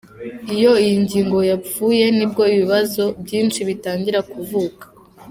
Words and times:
Iyo 0.55 0.71
iyi 0.83 0.95
ngingo 1.03 1.37
yapfuye 1.51 2.05
nibwo 2.17 2.43
ibibazo 2.55 3.03
binshi 3.27 3.59
bitangira 3.69 4.19
kuvuka. 4.31 4.83